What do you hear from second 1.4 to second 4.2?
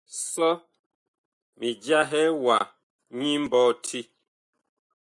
mi jahɛ wa nyi mbɔti.